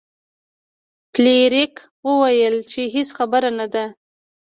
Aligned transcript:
فلیریک 1.13 1.75
وویل 2.07 2.55
چې 2.71 2.81
هیڅ 2.95 3.09
خبره 3.17 3.49
نه 3.59 3.67
ده. 3.73 3.85